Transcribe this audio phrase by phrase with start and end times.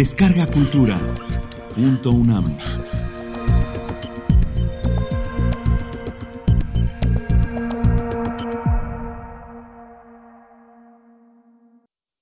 [0.00, 0.98] Descarga Cultura.
[1.74, 2.56] Punto UNAM.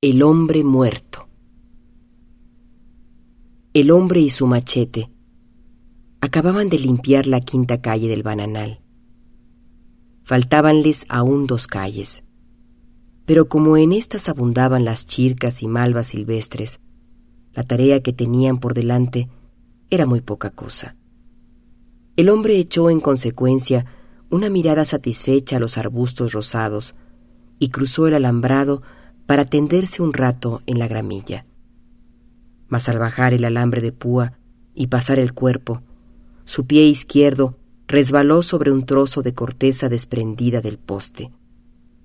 [0.01, 1.29] El hombre muerto.
[3.75, 5.13] El hombre y su machete
[6.21, 8.83] acababan de limpiar la quinta calle del Bananal.
[10.25, 12.25] Faltábanles aún dos calles,
[13.25, 16.81] pero como en éstas abundaban las chircas y malvas silvestres,
[17.59, 19.29] la tarea que tenían por delante
[19.91, 20.95] era muy poca cosa.
[22.15, 23.85] El hombre echó en consecuencia
[24.31, 26.95] una mirada satisfecha a los arbustos rosados
[27.59, 28.83] y cruzó el alambrado
[29.27, 31.47] para tenderse un rato en la gramilla.
[32.69, 34.35] Mas al bajar el alambre de púa
[34.73, 35.83] y pasar el cuerpo,
[36.45, 37.57] su pie izquierdo
[37.89, 41.33] resbaló sobre un trozo de corteza desprendida del poste,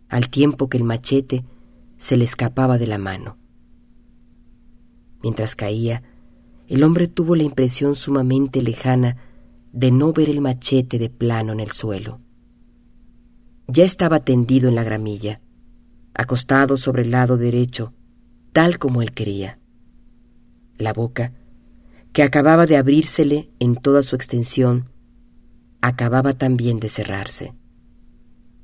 [0.09, 1.45] al tiempo que el machete
[1.99, 3.43] se le escapaba de la mano.
[5.24, 6.04] Mientras caía,
[6.68, 9.18] el hombre tuvo la impresión sumamente lejana
[9.71, 12.20] de no ver el machete de plano en el suelo.
[13.68, 15.41] Ya estaba tendido en la gramilla,
[16.13, 17.94] acostado sobre el lado derecho,
[18.51, 19.60] tal como él quería.
[20.77, 21.34] La boca,
[22.12, 24.90] que acababa de abrírsele en toda su extensión,
[25.82, 27.54] acababa también de cerrarse.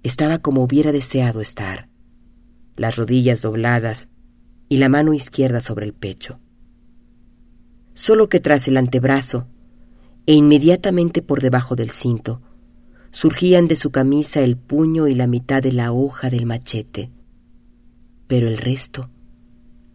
[0.03, 1.89] Estaba como hubiera deseado estar,
[2.75, 4.09] las rodillas dobladas
[4.69, 6.39] y la mano izquierda sobre el pecho.
[7.93, 9.47] Solo que tras el antebrazo,
[10.25, 12.41] e inmediatamente por debajo del cinto,
[13.11, 17.11] surgían de su camisa el puño y la mitad de la hoja del machete,
[18.27, 19.09] pero el resto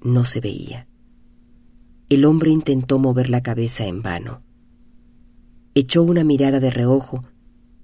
[0.02, 0.88] no se veía.
[2.08, 4.42] El hombre intentó mover la cabeza en vano.
[5.74, 7.24] Echó una mirada de reojo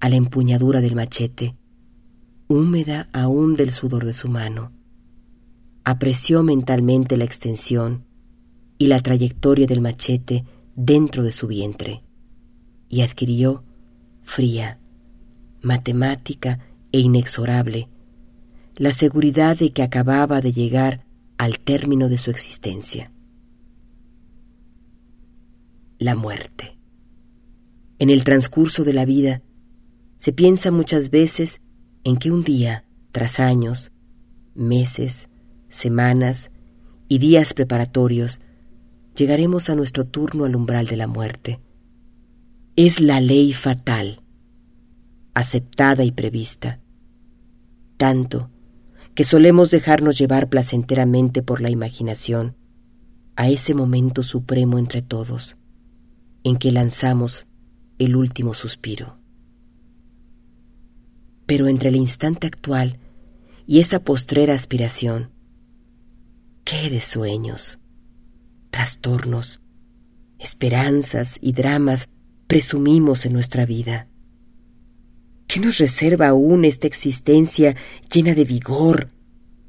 [0.00, 1.56] a la empuñadura del machete,
[2.48, 4.72] húmeda aún del sudor de su mano.
[5.84, 8.04] Apreció mentalmente la extensión
[8.80, 12.02] y la trayectoria del machete dentro de su vientre
[12.88, 13.62] y adquirió,
[14.22, 14.80] fría,
[15.60, 16.60] matemática
[16.90, 17.90] e inexorable,
[18.76, 21.04] la seguridad de que acababa de llegar
[21.36, 23.12] al término de su existencia
[25.98, 26.78] la muerte.
[27.98, 29.42] En el transcurso de la vida
[30.16, 31.60] se piensa muchas veces
[32.02, 33.92] en que un día, tras años,
[34.54, 35.28] meses,
[35.68, 36.50] semanas
[37.08, 38.40] y días preparatorios,
[39.20, 41.60] llegaremos a nuestro turno al umbral de la muerte.
[42.74, 44.22] Es la ley fatal,
[45.34, 46.80] aceptada y prevista,
[47.98, 48.48] tanto
[49.14, 52.56] que solemos dejarnos llevar placenteramente por la imaginación
[53.36, 55.58] a ese momento supremo entre todos,
[56.42, 57.46] en que lanzamos
[57.98, 59.18] el último suspiro.
[61.44, 62.98] Pero entre el instante actual
[63.66, 65.30] y esa postrera aspiración,
[66.64, 67.80] ¿qué de sueños,
[68.70, 69.60] trastornos,
[70.38, 72.08] esperanzas y dramas
[72.46, 74.08] presumimos en nuestra vida?
[75.46, 77.76] ¿Qué nos reserva aún esta existencia
[78.12, 79.10] llena de vigor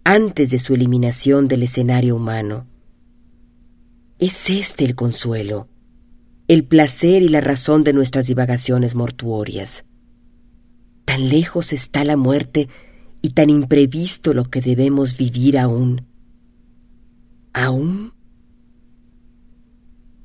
[0.04, 2.68] antes de su eliminación del escenario humano?
[4.20, 5.72] ¿Es este el consuelo?
[6.52, 9.86] el placer y la razón de nuestras divagaciones mortuorias.
[11.06, 12.68] Tan lejos está la muerte
[13.22, 16.08] y tan imprevisto lo que debemos vivir aún.
[17.54, 18.12] ¿Aún?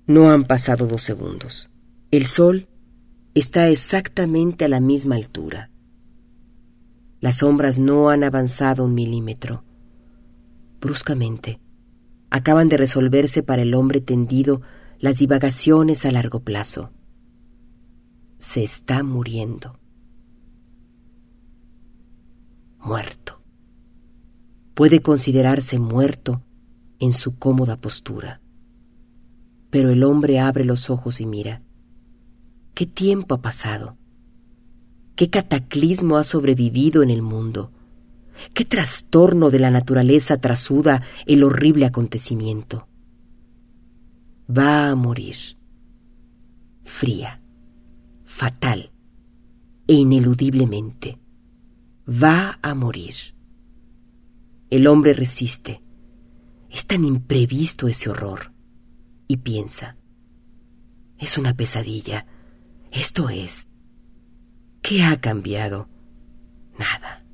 [0.09, 1.69] No han pasado dos segundos.
[2.13, 2.69] El sol
[3.35, 5.73] está exactamente a la misma altura.
[7.21, 9.65] Las sombras no han avanzado un milímetro.
[10.81, 11.61] Bruscamente,
[12.31, 14.63] acaban de resolverse para el hombre tendido
[15.01, 16.93] las divagaciones a largo plazo.
[18.39, 19.81] Se está muriendo.
[22.79, 23.43] Muerto.
[24.75, 26.45] Puede considerarse muerto
[27.01, 28.41] en su cómoda postura.
[29.71, 31.63] Pero el hombre abre los ojos y mira.
[32.75, 33.97] ¿Qué tiempo ha pasado?
[35.15, 37.73] ¿Qué cataclismo ha sobrevivido en el mundo?
[38.53, 42.87] ¿Qué trastorno de la naturaleza trasuda el horrible acontecimiento?
[44.49, 45.37] va a morir.
[46.83, 47.43] Fría,
[48.25, 48.93] fatal
[49.87, 51.19] e ineludiblemente.
[52.09, 53.15] Va a morir.
[54.71, 55.83] El hombre resiste.
[56.71, 58.53] Es tan imprevisto ese horror.
[59.29, 59.97] Y piensa,
[61.19, 62.27] es una pesadilla.
[62.93, 63.69] Esto es.
[64.83, 65.89] ¿Qué ha cambiado?
[66.79, 67.25] Nada.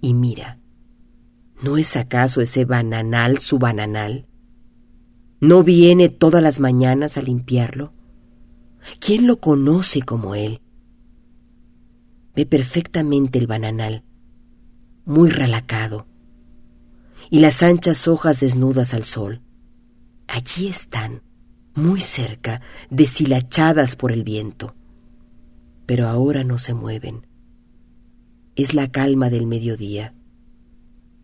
[0.00, 0.58] Y mira,
[1.62, 4.26] ¿no es acaso ese bananal su bananal?
[5.40, 7.92] ¿No viene todas las mañanas a limpiarlo?
[8.98, 10.60] ¿Quién lo conoce como él?
[12.34, 14.04] Ve perfectamente el bananal,
[15.04, 16.06] muy relacado,
[17.30, 19.42] y las anchas hojas desnudas al sol,
[20.32, 21.22] Allí están,
[21.74, 24.76] muy cerca, deshilachadas por el viento.
[25.86, 27.26] Pero ahora no se mueven.
[28.54, 30.14] Es la calma del mediodía.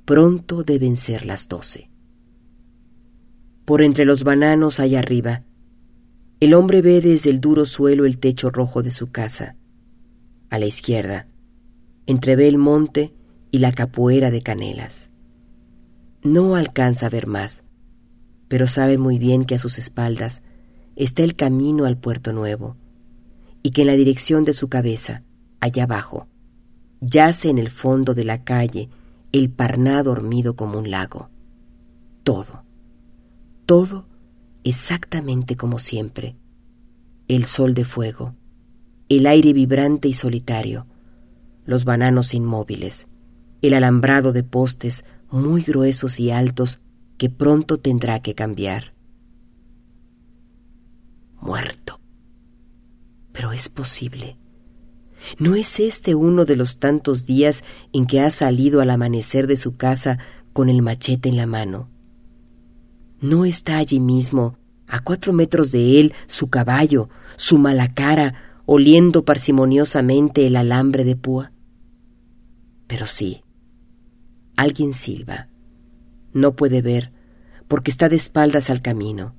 [0.05, 1.89] Pronto deben ser las doce.
[3.65, 5.45] Por entre los bananos allá arriba,
[6.41, 9.55] el hombre ve desde el duro suelo el techo rojo de su casa.
[10.51, 11.29] A la izquierda,
[12.07, 13.15] entrevé el monte
[13.53, 15.11] y la capoeira de canelas.
[16.25, 17.63] No alcanza a ver más,
[18.49, 20.43] pero sabe muy bien que a sus espaldas
[20.95, 22.77] está el camino al puerto nuevo,
[23.63, 25.23] y que en la dirección de su cabeza,
[25.61, 26.29] allá abajo,
[27.01, 28.89] yace en el fondo de la calle
[29.33, 31.31] el Parná dormido como un lago.
[32.23, 32.65] Todo,
[33.67, 34.07] todo
[34.65, 36.37] exactamente como siempre.
[37.29, 38.35] El sol de fuego,
[39.09, 40.87] el aire vibrante y solitario,
[41.65, 43.09] los bananos inmóviles,
[43.63, 46.86] el alambrado de postes muy gruesos y altos
[47.19, 48.95] que pronto tendrá que cambiar.
[51.41, 52.01] Muerto.
[53.33, 54.39] Pero es posible.
[55.39, 59.57] ¿No es este uno de los tantos días en que ha salido al amanecer de
[59.57, 60.19] su casa
[60.53, 61.91] con el machete en la mano?
[63.21, 69.25] ¿No está allí mismo, a cuatro metros de él, su caballo, su mala cara, oliendo
[69.25, 71.53] parsimoniosamente el alambre de púa?
[72.87, 73.43] Pero sí,
[74.57, 75.49] alguien silba.
[76.37, 77.13] No puede ver,
[77.67, 79.35] porque está de espaldas al camino,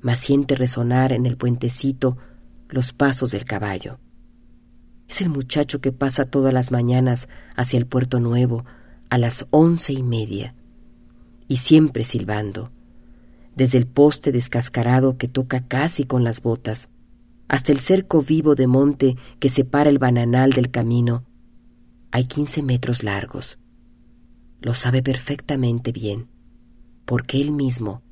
[0.00, 2.16] mas siente resonar en el puentecito
[2.68, 4.00] los pasos del caballo.
[5.06, 8.64] Es el muchacho que pasa todas las mañanas hacia el puerto nuevo
[9.08, 10.56] a las once y media,
[11.46, 12.72] y siempre silbando,
[13.54, 16.88] desde el poste descascarado que toca casi con las botas,
[17.46, 21.24] hasta el cerco vivo de monte que separa el bananal del camino,
[22.10, 23.60] hay quince metros largos.
[24.60, 26.28] Lo sabe perfectamente bien,
[27.04, 28.02] porque él mismo,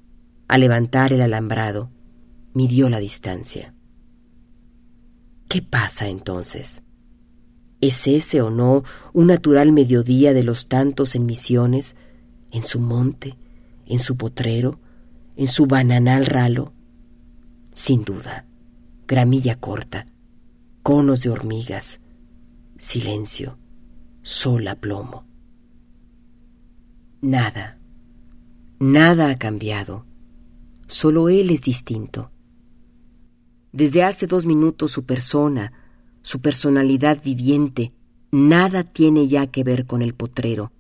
[0.49, 1.91] al levantar el alambrado,
[2.53, 3.75] midió la distancia.
[5.49, 6.83] ¿Qué pasa entonces?
[7.81, 11.97] ¿Es ese o no un natural mediodía de los tantos en misiones,
[12.51, 13.37] en su monte,
[13.87, 14.81] en su potrero,
[15.37, 16.73] en su bananal ralo?
[17.73, 18.47] Sin duda,
[19.07, 20.07] gramilla corta,
[20.83, 22.01] conos de hormigas,
[22.79, 23.59] silencio,
[24.23, 25.27] sola plomo.
[27.25, 27.79] Nada,
[28.79, 30.05] nada ha cambiado,
[30.89, 32.31] solo él es distinto.
[33.73, 35.73] Desde hace dos minutos su persona,
[36.21, 37.95] su personalidad viviente,
[38.31, 40.71] nada tiene ya que ver con el potrero,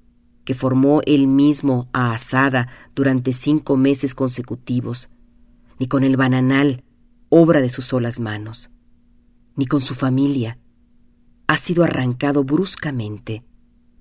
[0.44, 5.08] que formó él mismo a asada durante cinco meses consecutivos,
[5.78, 6.84] ni con el bananal,
[7.30, 8.68] obra de sus solas manos,
[9.56, 10.58] ni con su familia.
[11.46, 13.44] Ha sido arrancado bruscamente,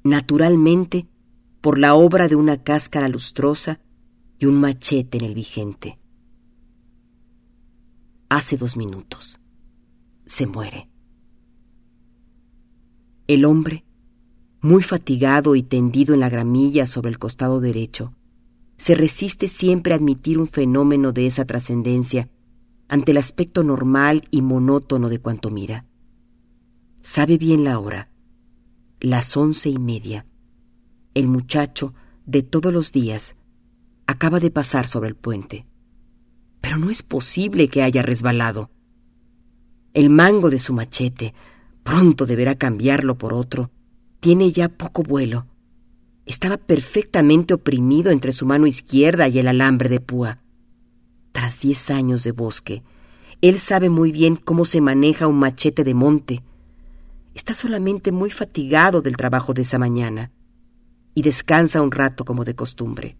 [0.04, 1.08] naturalmente,
[1.64, 3.80] por la obra de una cáscara lustrosa
[4.38, 5.98] y un machete en el vigente
[8.28, 9.40] hace dos minutos.
[10.26, 10.90] Se muere.
[13.28, 13.86] El hombre,
[14.60, 18.14] muy fatigado y tendido en la gramilla sobre el costado derecho,
[18.76, 22.30] se resiste siempre a admitir un fenómeno de esa trascendencia
[22.90, 25.86] ante el aspecto normal y monótono de cuanto mira.
[27.02, 28.12] Sabe bien la hora,
[29.00, 30.26] las once y media.
[31.14, 31.94] El muchacho,
[32.26, 33.36] de todos los días,
[34.08, 35.66] acaba de pasar sobre el puente
[36.64, 38.72] pero no es posible que haya resbalado.
[39.94, 41.34] El mango de su machete,
[41.84, 43.70] pronto deberá cambiarlo por otro,
[44.22, 45.46] tiene ya poco vuelo.
[46.26, 50.40] Estaba perfectamente oprimido entre su mano izquierda y el alambre de púa.
[51.34, 52.82] Tras diez años de bosque,
[53.42, 56.44] él sabe muy bien cómo se maneja un machete de monte.
[57.36, 60.32] Está solamente muy fatigado del trabajo de esa mañana
[61.14, 63.18] y descansa un rato como de costumbre.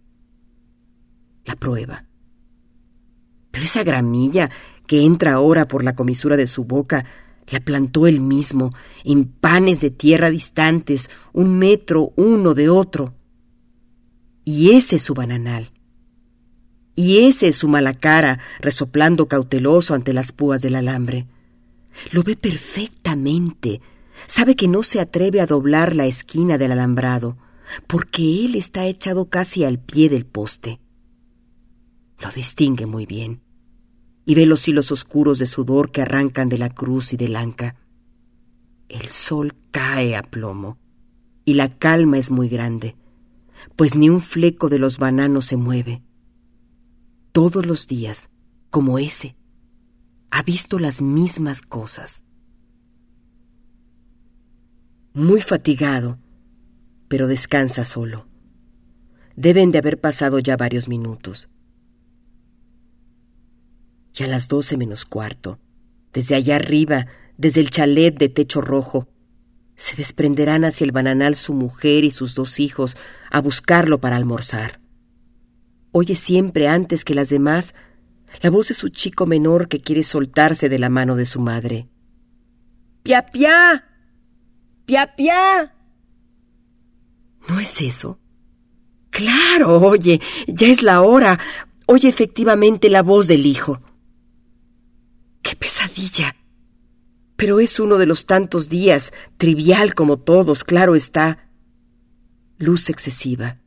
[1.44, 2.04] La prueba.
[3.50, 4.50] Pero esa gramilla
[4.86, 7.04] que entra ahora por la comisura de su boca
[7.48, 8.70] la plantó él mismo
[9.04, 13.14] en panes de tierra distantes, un metro uno de otro.
[14.44, 15.70] Y ese es su bananal.
[16.96, 21.26] Y ese es su mala cara, resoplando cauteloso ante las púas del alambre.
[22.12, 23.80] Lo ve perfectamente.
[24.26, 27.36] Sabe que no se atreve a doblar la esquina del alambrado,
[27.86, 30.80] porque él está echado casi al pie del poste.
[32.20, 33.42] Lo distingue muy bien
[34.26, 37.76] y ve los hilos oscuros de sudor que arrancan de la cruz y del anca.
[38.88, 40.78] El sol cae a plomo
[41.44, 42.96] y la calma es muy grande,
[43.76, 46.02] pues ni un fleco de los bananos se mueve.
[47.32, 48.30] Todos los días,
[48.70, 49.36] como ese,
[50.30, 52.24] ha visto las mismas cosas.
[55.12, 56.18] Muy fatigado,
[57.08, 58.26] pero descansa solo.
[59.36, 61.48] Deben de haber pasado ya varios minutos.
[64.16, 65.58] Y a las doce menos cuarto,
[66.12, 67.06] desde allá arriba,
[67.36, 69.08] desde el chalet de techo rojo,
[69.76, 72.96] se desprenderán hacia el bananal su mujer y sus dos hijos
[73.30, 74.80] a buscarlo para almorzar.
[75.90, 77.74] Oye siempre antes que las demás
[78.42, 81.88] la voz de su chico menor que quiere soltarse de la mano de su madre.
[83.02, 83.84] ¡Pia, pia!
[84.86, 85.73] ¡Pia, pia!
[87.48, 88.18] ¿No es eso?
[89.10, 91.38] Claro, oye, ya es la hora.
[91.86, 93.80] Oye efectivamente la voz del hijo.
[95.42, 96.34] ¡Qué pesadilla!
[97.36, 101.50] Pero es uno de los tantos días, trivial como todos, claro está.
[102.58, 103.58] Luz excesiva.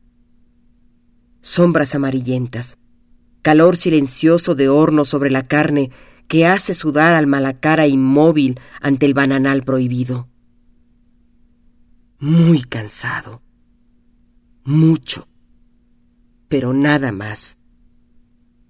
[1.40, 2.78] Sombras amarillentas.
[3.42, 5.90] Calor silencioso de horno sobre la carne
[6.26, 10.28] que hace sudar al malacara inmóvil ante el bananal prohibido.
[12.18, 13.42] Muy cansado.
[14.68, 15.26] Mucho.
[16.48, 17.56] Pero nada más.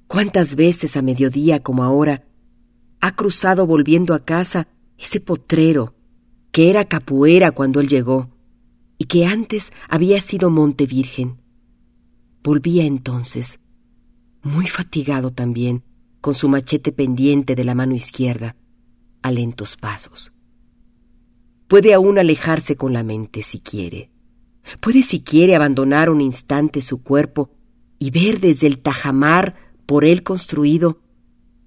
[0.06, 2.24] ¿Cuántas veces a mediodía como ahora
[3.00, 5.96] ha cruzado volviendo a casa ese potrero
[6.52, 8.30] que era capuera cuando él llegó
[8.96, 11.40] y que antes había sido Monte Virgen?
[12.44, 13.58] Volvía entonces,
[14.44, 15.82] muy fatigado también,
[16.20, 18.54] con su machete pendiente de la mano izquierda,
[19.20, 20.32] a lentos pasos.
[21.66, 24.12] Puede aún alejarse con la mente si quiere.
[24.80, 27.50] Puede si quiere abandonar un instante su cuerpo
[27.98, 29.54] y ver desde el tajamar
[29.86, 31.00] por él construido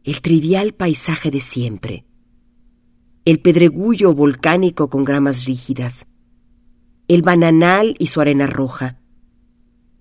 [0.03, 2.05] el trivial paisaje de siempre.
[3.25, 6.07] El pedregullo volcánico con gramas rígidas,
[7.07, 8.99] el bananal y su arena roja,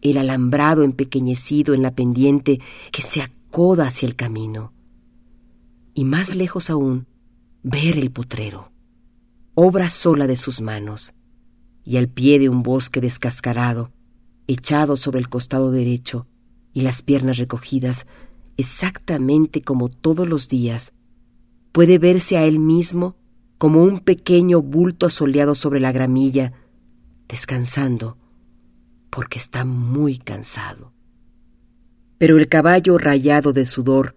[0.00, 2.60] el alambrado empequeñecido en la pendiente
[2.92, 4.72] que se acoda hacia el camino.
[5.92, 7.06] Y más lejos aún,
[7.62, 8.72] ver el potrero,
[9.54, 11.12] obra sola de sus manos,
[11.90, 13.90] y al pie de un bosque descascarado,
[14.46, 16.28] echado sobre el costado derecho
[16.72, 18.06] y las piernas recogidas,
[18.56, 20.92] exactamente como todos los días,
[21.72, 23.16] puede verse a él mismo
[23.58, 26.52] como un pequeño bulto asoleado sobre la gramilla,
[27.28, 28.16] descansando,
[29.10, 30.92] porque está muy cansado.
[32.18, 34.14] Pero el caballo rayado de sudor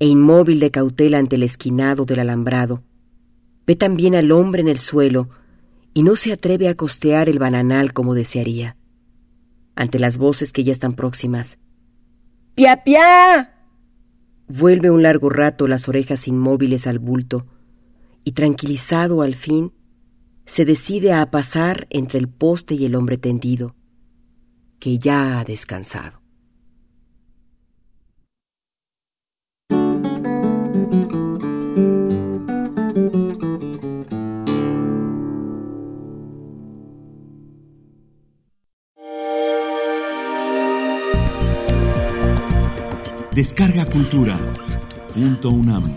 [0.00, 2.82] e inmóvil de cautela ante el esquinado del alambrado,
[3.64, 5.28] ve también al hombre en el suelo
[5.96, 8.76] y no se atreve a costear el bananal como desearía.
[9.76, 11.58] Ante las voces que ya están próximas.
[12.54, 13.64] ¡Pia, pia!
[14.46, 17.46] Vuelve un largo rato las orejas inmóviles al bulto
[18.24, 19.72] y tranquilizado al fin,
[20.44, 23.74] se decide a pasar entre el poste y el hombre tendido
[24.78, 26.20] que ya ha descansado.
[43.36, 44.34] Descarga Cultura.
[45.12, 45.94] Punto UNAM.